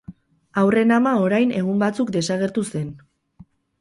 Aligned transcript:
Haurren 0.61 0.93
ama 0.95 1.11
orain 1.25 1.53
egun 1.59 1.83
batzuk 1.85 2.09
desagertu 2.17 2.65
zen. 2.73 2.89